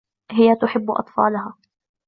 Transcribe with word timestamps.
هي 0.31 0.55
تحبّ 0.55 0.91
أطفالها. 0.91 1.55